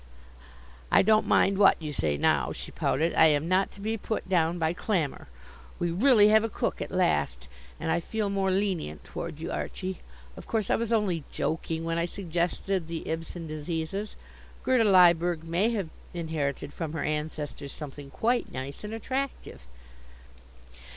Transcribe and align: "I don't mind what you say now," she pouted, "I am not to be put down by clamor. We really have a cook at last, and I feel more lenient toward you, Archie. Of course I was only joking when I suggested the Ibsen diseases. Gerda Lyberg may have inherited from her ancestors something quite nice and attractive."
"I 0.91 1.03
don't 1.03 1.27
mind 1.27 1.59
what 1.59 1.79
you 1.79 1.93
say 1.93 2.17
now," 2.17 2.51
she 2.51 2.71
pouted, 2.71 3.13
"I 3.13 3.27
am 3.27 3.47
not 3.47 3.69
to 3.73 3.79
be 3.79 3.97
put 3.97 4.27
down 4.27 4.57
by 4.57 4.73
clamor. 4.73 5.27
We 5.77 5.91
really 5.91 6.29
have 6.29 6.43
a 6.43 6.49
cook 6.49 6.81
at 6.81 6.89
last, 6.89 7.47
and 7.79 7.91
I 7.91 7.99
feel 7.99 8.27
more 8.27 8.49
lenient 8.49 9.03
toward 9.03 9.39
you, 9.39 9.51
Archie. 9.51 9.99
Of 10.35 10.47
course 10.47 10.71
I 10.71 10.75
was 10.75 10.91
only 10.91 11.23
joking 11.31 11.83
when 11.85 11.99
I 11.99 12.05
suggested 12.07 12.87
the 12.87 13.07
Ibsen 13.07 13.45
diseases. 13.45 14.15
Gerda 14.63 14.85
Lyberg 14.85 15.43
may 15.43 15.69
have 15.69 15.89
inherited 16.15 16.73
from 16.73 16.93
her 16.93 17.03
ancestors 17.03 17.71
something 17.71 18.09
quite 18.09 18.51
nice 18.51 18.83
and 18.83 18.95
attractive." 18.95 19.67